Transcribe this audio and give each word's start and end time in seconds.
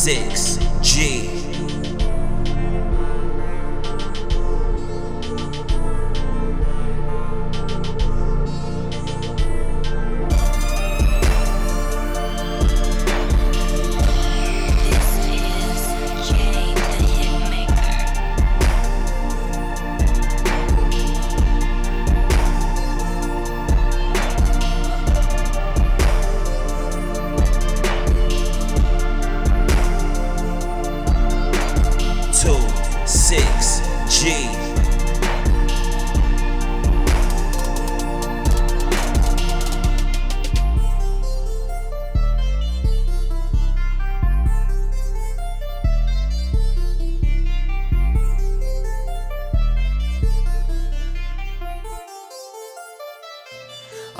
6G. 0.00 0.49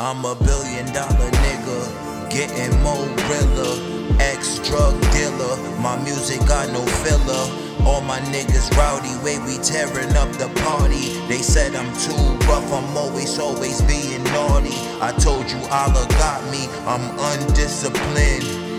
I'm 0.00 0.24
a 0.24 0.34
billion 0.34 0.86
dollar 0.94 1.30
nigga, 1.44 2.30
getting 2.30 2.72
more 2.80 3.04
realer. 3.28 4.16
Ex 4.18 4.58
drug 4.66 4.98
dealer, 5.12 5.56
my 5.78 6.02
music 6.02 6.40
got 6.48 6.70
no 6.70 6.80
filler. 7.04 7.84
All 7.86 8.00
my 8.00 8.18
niggas 8.32 8.74
rowdy, 8.78 9.12
way 9.22 9.38
we 9.40 9.58
tearing 9.62 10.16
up 10.16 10.32
the 10.40 10.48
party. 10.64 11.20
They 11.28 11.42
said 11.42 11.74
I'm 11.74 11.92
too 12.00 12.16
rough, 12.48 12.72
I'm 12.72 12.96
always, 12.96 13.38
always 13.38 13.82
being 13.82 14.24
naughty. 14.24 14.72
I 15.02 15.12
told 15.20 15.50
you 15.50 15.58
Allah 15.68 16.06
got 16.16 16.50
me, 16.50 16.64
I'm 16.88 17.04
undisciplined. 17.36 18.70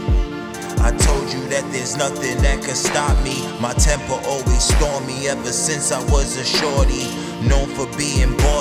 I 0.82 0.90
told 0.90 1.32
you 1.32 1.48
that 1.50 1.64
there's 1.72 1.98
nothing 1.98 2.42
that 2.42 2.64
could 2.64 2.76
stop 2.76 3.14
me. 3.24 3.46
My 3.62 3.74
temper 3.74 4.18
always 4.26 4.64
stormy 4.64 5.28
ever 5.28 5.52
since 5.52 5.92
I 5.92 6.02
was 6.10 6.36
a 6.38 6.44
shorty. 6.44 7.06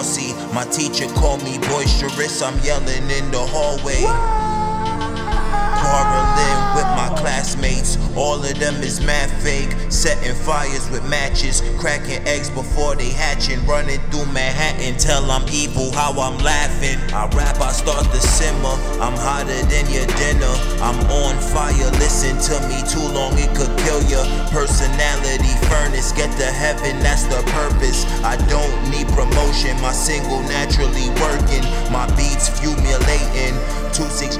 Bossy. 0.00 0.32
My 0.54 0.64
teacher 0.64 1.06
called 1.12 1.44
me 1.44 1.58
boisterous. 1.58 2.40
I'm 2.40 2.58
yelling 2.60 3.10
in 3.10 3.30
the 3.30 3.44
hallway 3.52 4.00
quarreling 4.02 4.49
All 8.16 8.42
of 8.42 8.58
them 8.58 8.82
is 8.82 9.00
mad 9.00 9.30
fake. 9.42 9.70
Setting 9.88 10.34
fires 10.34 10.90
with 10.90 11.08
matches, 11.08 11.62
cracking 11.78 12.26
eggs 12.26 12.50
before 12.50 12.96
they 12.96 13.10
hatching. 13.10 13.64
Running 13.66 14.00
through 14.10 14.26
Manhattan 14.32 14.98
till 14.98 15.30
I'm 15.30 15.48
evil, 15.48 15.92
how 15.92 16.12
I'm 16.20 16.36
laughing. 16.42 16.98
I 17.14 17.26
rap, 17.36 17.60
I 17.60 17.72
start 17.72 18.04
to 18.04 18.20
simmer. 18.20 18.76
I'm 19.00 19.16
hotter 19.16 19.62
than 19.70 19.86
your 19.88 20.06
dinner. 20.18 20.54
I'm 20.82 20.98
on 21.24 21.38
fire, 21.40 21.90
listen 22.02 22.36
to 22.50 22.54
me 22.68 22.82
too 22.90 23.06
long, 23.14 23.38
it 23.38 23.54
could 23.54 23.72
kill 23.86 24.02
ya. 24.10 24.22
Personality 24.50 25.54
furnace, 25.70 26.12
get 26.12 26.30
to 26.38 26.46
heaven, 26.46 26.98
that's 27.00 27.24
the 27.24 27.40
purpose. 27.54 28.04
I 28.24 28.36
don't 28.50 28.74
need 28.90 29.06
promotion, 29.14 29.80
my 29.80 29.92
single 29.92 30.42
naturally 30.42 31.08
working. 31.22 31.64
My 31.92 32.06
beats 32.16 32.48
fumulating. 32.50 33.54
26G 33.90 34.39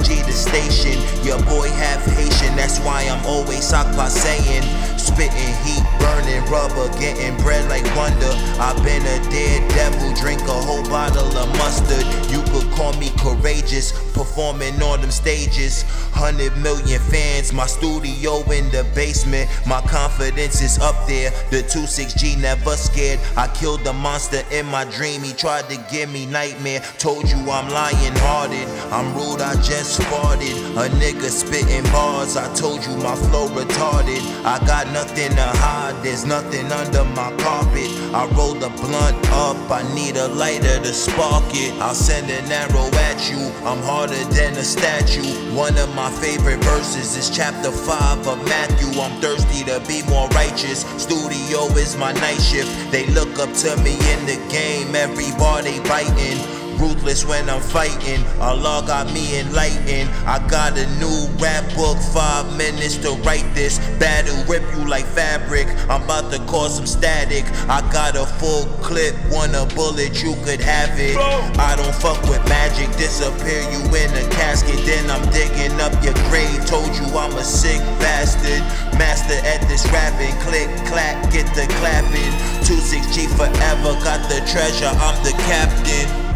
station. 0.51 0.99
Your 1.23 1.39
boy 1.43 1.69
half 1.69 2.03
Haitian, 2.11 2.55
that's 2.57 2.79
why 2.79 3.03
I'm 3.03 3.25
always 3.25 3.63
socked 3.63 3.95
by 3.95 4.09
saying. 4.09 4.90
Spitting 5.01 5.55
heat, 5.65 5.83
burning 5.99 6.45
rubber, 6.45 6.87
getting 6.99 7.35
bread 7.37 7.67
like 7.69 7.83
wonder. 7.95 8.31
I've 8.61 8.77
been 8.83 9.01
a 9.01 9.17
dead 9.31 9.67
devil, 9.71 10.13
drink 10.13 10.41
a 10.41 10.53
whole 10.53 10.83
bottle 10.83 11.25
of 11.37 11.49
mustard. 11.57 12.05
You 12.31 12.43
could 12.53 12.71
call 12.73 12.93
me 12.93 13.09
courageous, 13.17 13.91
performing 14.13 14.79
on 14.81 15.01
them 15.01 15.09
stages. 15.09 15.83
Hundred 16.13 16.55
million 16.57 17.01
fans, 17.01 17.51
my 17.51 17.65
studio 17.65 18.43
in 18.51 18.69
the 18.69 18.85
basement. 18.93 19.49
My 19.65 19.81
confidence 19.81 20.61
is 20.61 20.77
up 20.77 21.07
there. 21.07 21.31
The 21.49 21.63
26G 21.63 22.39
never 22.39 22.75
scared. 22.77 23.19
I 23.35 23.47
killed 23.47 23.83
the 23.83 23.93
monster 23.93 24.43
in 24.51 24.67
my 24.67 24.85
dream. 24.85 25.23
He 25.23 25.33
tried 25.33 25.67
to 25.69 25.77
give 25.91 26.11
me 26.11 26.27
nightmare. 26.27 26.81
Told 26.99 27.27
you 27.27 27.37
I'm 27.49 27.69
lying 27.69 28.15
hearted. 28.17 28.67
I'm 28.93 29.15
rude, 29.15 29.41
I 29.41 29.55
just 29.55 29.99
farted. 30.01 30.53
A 30.77 30.89
nigga 31.01 31.29
spitting 31.29 31.83
bars. 31.91 32.37
I 32.37 32.53
told 32.53 32.85
you 32.85 32.95
my 32.97 33.15
flow 33.15 33.47
retarded. 33.49 34.21
I 34.45 34.59
got 34.67 34.90
nothing 34.91 35.31
to 35.31 35.49
hide. 35.63 35.95
There's 36.03 36.25
nothing 36.25 36.71
under 36.71 37.03
my 37.03 37.31
carpet. 37.37 37.89
I 38.13 38.27
roll 38.35 38.53
the 38.53 38.69
blunt 38.69 39.17
up. 39.31 39.57
I 39.71 39.83
need 39.95 40.17
a 40.17 40.27
lighter 40.27 40.79
to 40.79 40.93
spark 40.93 41.43
it. 41.53 41.73
I'll 41.81 41.95
send 41.95 42.29
an 42.29 42.51
arrow 42.51 42.89
at 43.09 43.29
you. 43.29 43.51
I'm 43.65 43.81
harder 43.83 44.23
than 44.35 44.53
a 44.53 44.63
statue. 44.63 45.55
One 45.55 45.77
of 45.77 45.93
my 45.95 46.09
favorite 46.11 46.63
verses 46.63 47.15
is 47.15 47.29
chapter 47.29 47.71
5 47.71 48.27
of 48.27 48.37
Matthew. 48.45 48.99
I'm 49.01 49.19
thirsty 49.21 49.63
to 49.65 49.79
be 49.87 50.03
more 50.09 50.27
righteous. 50.29 50.81
Studio 51.01 51.65
is 51.77 51.95
my 51.97 52.11
night 52.13 52.41
shift. 52.41 52.69
They 52.91 53.07
look 53.07 53.39
up 53.39 53.53
to 53.65 53.77
me 53.77 53.93
in 54.13 54.25
the 54.25 54.39
game. 54.49 54.95
Every 54.95 55.31
bar 55.37 55.61
they 55.61 55.79
biting. 55.79 56.60
Ruthless 56.79 57.25
when 57.25 57.49
I'm 57.49 57.61
fighting. 57.61 58.23
Allah 58.39 58.83
got 58.85 59.11
me 59.13 59.39
enlightened. 59.39 60.09
I 60.25 60.45
got 60.47 60.77
a 60.77 60.85
new 60.99 61.27
rap 61.37 61.63
book, 61.75 61.97
five 62.13 62.45
minutes 62.57 62.97
to 62.97 63.11
write 63.23 63.45
this. 63.53 63.79
Battle 63.99 64.43
rip 64.45 64.63
you 64.75 64.87
like 64.87 65.05
fabric. 65.05 65.67
I'm 65.89 66.03
about 66.03 66.31
to 66.31 66.39
cause 66.45 66.75
some 66.75 66.87
static. 66.87 67.45
I 67.69 67.81
got 67.91 68.15
a 68.15 68.25
full 68.25 68.65
clip, 68.81 69.15
want 69.29 69.55
a 69.55 69.65
bullet, 69.75 70.23
you 70.23 70.35
could 70.43 70.61
have 70.61 70.99
it. 70.99 71.17
I 71.59 71.75
don't 71.75 71.95
fuck 71.95 72.21
with 72.23 72.43
magic, 72.49 72.89
disappear 72.97 73.61
you 73.71 73.81
in 73.95 74.11
a 74.17 74.29
casket. 74.31 74.79
Then 74.85 75.09
I'm 75.09 75.23
digging 75.31 75.79
up 75.81 75.93
your 76.03 76.15
grave. 76.29 76.65
Told 76.65 76.95
you 76.95 77.05
I'm 77.17 77.35
a 77.37 77.43
sick 77.43 77.79
bastard. 77.99 78.61
Master 78.97 79.39
at 79.45 79.61
this 79.67 79.85
rapping, 79.91 80.35
click, 80.41 80.69
clack, 80.87 81.31
get 81.31 81.47
the 81.55 81.65
clapping. 81.79 82.31
26G 82.65 83.27
forever, 83.35 83.93
got 84.03 84.27
the 84.29 84.39
treasure, 84.49 84.91
I'm 85.01 85.23
the 85.23 85.31
captain. 85.43 86.30